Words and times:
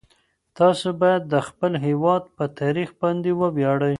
تاسو 0.57 0.87
باید 1.01 1.23
د 1.33 1.35
خپل 1.47 1.71
هیواد 1.85 2.23
په 2.35 2.43
تاریخ 2.59 2.89
باندې 3.01 3.31
وویاړئ. 3.41 3.89